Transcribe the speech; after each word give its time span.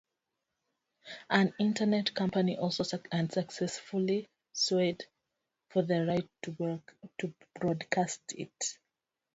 An 1.29 1.53
Internet 1.59 2.15
company 2.15 2.57
also 2.57 2.83
unsuccessfully 3.11 4.27
sued 4.51 5.05
for 5.69 5.83
the 5.83 6.07
right 6.07 6.27
to 6.41 7.35
broadcast 7.53 8.21
it. 8.35 8.79